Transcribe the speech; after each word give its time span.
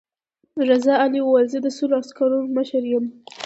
رضا 0.69 0.93
علي 1.03 1.19
وویل 1.23 1.47
زه 1.53 1.59
د 1.65 1.67
سلو 1.77 1.93
عسکرو 2.01 2.39
مشر 2.57 2.83
یم. 2.91 3.05